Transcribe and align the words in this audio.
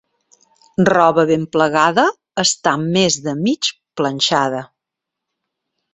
Roba 0.89 1.25
ben 1.31 1.43
plegada, 1.57 2.07
està 2.45 2.73
més 2.97 3.19
de 3.27 3.35
mig 3.45 3.73
planxada. 4.03 4.67